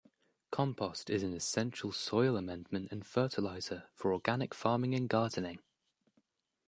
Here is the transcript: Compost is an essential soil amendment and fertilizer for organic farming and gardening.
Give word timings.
Compost 0.49 1.11
is 1.11 1.21
an 1.21 1.31
essential 1.31 1.91
soil 1.91 2.35
amendment 2.35 2.91
and 2.91 3.05
fertilizer 3.05 3.83
for 3.93 4.11
organic 4.13 4.55
farming 4.55 4.95
and 4.95 5.07
gardening. 5.07 5.59